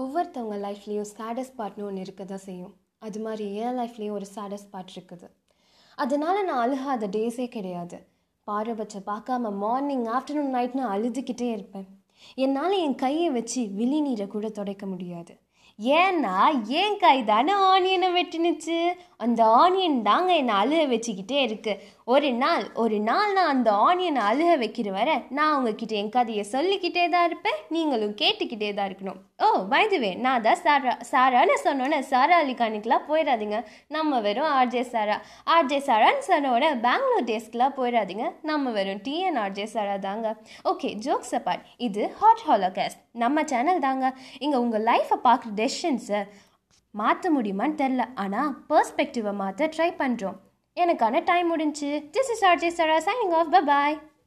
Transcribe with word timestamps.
ஒவ்வொருத்தவங்க 0.00 0.56
லைஃப்லேயும் 0.64 1.10
சேடஸ்ட் 1.18 1.54
பார்ட்னு 1.58 1.84
ஒன்று 1.88 2.00
இருக்க 2.00 2.22
தான் 2.24 2.42
செய்யும். 2.46 2.72
அது 3.06 3.18
மாதிரி 3.20 3.44
என் 3.54 3.76
லைஃப்லேயும் 3.80 4.16
ஒரு 4.18 4.26
சேடஸ்ட் 4.34 4.72
பார்ட் 4.72 4.92
இருக்குது. 4.96 5.26
அதனால 5.98 6.42
நான் 6.42 6.62
அழுகாத 6.64 7.06
டேஸே 7.06 7.46
கிடையாது. 7.48 7.98
பாரபட்ச 8.48 8.96
பார்க்காம 9.10 9.52
மார்னிங் 9.62 10.04
ஆஃப்டர்நூன் 10.16 10.52
நைட்னு 10.56 10.84
அழுதுகிட்டே 10.94 11.48
இருப்பேன். 11.52 11.88
என்னால் 12.44 12.74
என் 12.84 12.98
கையை 13.04 13.30
வச்சு 13.30 13.62
விழி 13.78 14.00
நீரை 14.00 14.26
கூட 14.26 14.48
துடைக்க 14.48 14.86
முடியாது. 14.86 15.34
ஏன்னா 15.78 16.36
என் 16.80 16.98
கை 17.02 17.18
தானே 17.30 17.54
ஆனியனை 17.72 18.08
வெட்டினுச்சு? 18.18 18.78
அந்த 19.24 19.40
ஆனியன் 19.60 19.98
தாங்க 20.08 20.30
என்னை 20.40 20.54
அழுக 20.62 20.82
வச்சுக்கிட்டே 20.92 21.38
இருக்கு. 21.46 21.72
ஒரு 22.14 22.28
நாள் 22.40 22.64
ஒரு 22.82 22.96
நாள் 23.06 23.30
நான் 23.36 23.52
அந்த 23.52 23.70
ஆனியனை 23.86 24.22
அழுக 24.30 24.50
வைக்கிற 24.62 24.88
வர 24.96 25.10
நான் 25.36 25.54
உங்ககிட்ட 25.56 25.94
என் 26.00 26.12
கதையை 26.16 26.44
சொல்லிக்கிட்டே 26.54 27.04
தான் 27.14 27.26
இருப்பேன். 27.28 27.58
நீங்களும் 27.74 28.14
கேட்டுக்கிட்டே 28.22 28.70
தான் 28.74 28.88
இருக்கணும். 28.90 29.20
ஓ 29.44 29.46
வைதுவே 29.72 30.10
நான் 30.24 30.44
தான் 30.46 30.60
சாரா 30.64 30.92
சாரான்னு 31.12 31.56
சொன்னோன்னே 31.64 31.98
சாரா 32.12 32.36
அலிகானிக்கெலாம் 32.42 33.08
போயிடாதீங்க 33.08 33.58
நம்ம 33.96 34.20
வெறும் 34.26 34.50
R J 34.58 34.84
Sara. 34.92 35.16
R J 35.56 35.80
சாரான்னு 35.88 36.24
சொன்னோட 36.30 36.64
பெங்களூர் 36.86 37.28
டேஸ்க்கெலாம் 37.32 37.76
போயிடாதீங்க 37.80 38.26
நம்ம 38.50 38.70
வெறும் 38.78 39.02
டிஎன் 39.08 39.40
ஆர்ஜே 39.44 39.66
சாரா 39.74 39.96
தாங்க. 40.08 40.26
ஓகே 40.72 40.90
ஜோக்ஸ் 41.06 41.34
அப்பார்ட் 41.40 41.66
இது 41.88 42.04
ஹாட் 42.20 42.44
ஹாலோகாஸ்ட் 42.50 43.02
நம்ம 43.24 43.42
சேனல் 43.50 43.84
தாங்க. 43.88 44.06
இங்கே 44.44 44.58
உங்கள் 44.64 44.86
லைஃப்பை 44.88 45.18
பார்க்குறது 45.28 45.55
டெசிஷன்ஸை 45.56 46.20
மாற்ற 46.94 47.30
முடியுமான்னு 47.32 47.80
தெரில 47.80 48.02
ஆனால் 48.16 48.52
பர்ஸ்பெக்டிவை 48.68 49.32
மாற்ற 49.34 49.68
ட்ரை 49.68 49.90
பண்ணுறோம் 49.98 50.36
எனக்கான 50.76 51.22
டைம் 51.24 51.48
முடிஞ்சு 51.48 51.90
this 52.10 52.30
is 52.34 52.44
RJ 52.44 52.70
Sara 52.78 52.98
signing 53.06 53.34
off 53.34 53.52
ப 53.52 53.60
பாய் 53.66 53.96